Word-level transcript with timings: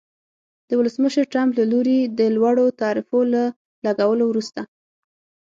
د 0.67 0.69
ولسمشر 0.79 1.23
ټرمپ 1.31 1.51
له 1.59 1.65
لوري 1.71 1.99
د 2.19 2.21
لوړو 2.35 2.65
تعرفو 2.81 3.19
له 3.33 3.43
لګولو 3.85 4.23
وروسته 4.27 4.61